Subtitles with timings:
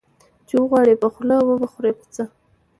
[0.23, 2.23] ـ چې وغواړې په خوله وبه خورې په څه.